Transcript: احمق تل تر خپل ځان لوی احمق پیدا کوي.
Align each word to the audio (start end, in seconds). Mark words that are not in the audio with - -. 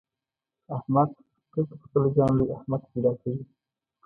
احمق 0.75 1.09
تل 1.51 1.63
تر 1.69 1.77
خپل 1.85 2.03
ځان 2.15 2.31
لوی 2.39 2.47
احمق 2.57 2.81
پیدا 2.91 3.11
کوي. 3.21 3.41